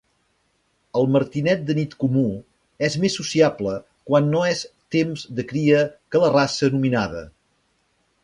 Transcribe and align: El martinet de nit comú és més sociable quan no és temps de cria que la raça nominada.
El 0.99 1.09
martinet 1.15 1.59
de 1.65 1.73
nit 1.79 1.91
comú 2.03 2.23
és 2.87 2.95
més 3.03 3.17
sociable 3.19 3.75
quan 4.11 4.31
no 4.33 4.41
és 4.53 4.63
temps 4.97 5.25
de 5.41 5.45
cria 5.53 5.83
que 6.15 6.23
la 6.27 6.33
raça 6.37 6.73
nominada. 6.77 7.21